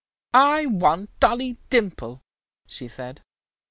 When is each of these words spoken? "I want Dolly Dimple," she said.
"I 0.33 0.65
want 0.65 1.11
Dolly 1.19 1.59
Dimple," 1.69 2.23
she 2.67 2.87
said. 2.87 3.21